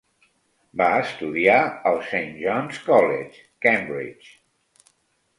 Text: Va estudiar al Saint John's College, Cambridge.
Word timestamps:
Va 0.81 0.85
estudiar 1.01 1.57
al 1.89 1.99
Saint 2.07 2.31
John's 2.45 2.79
College, 2.87 3.43
Cambridge. 3.67 4.87